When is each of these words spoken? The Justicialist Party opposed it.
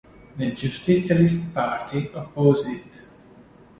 The 0.35 0.49
Justicialist 0.49 1.53
Party 1.53 2.09
opposed 2.15 2.65
it. 2.67 3.07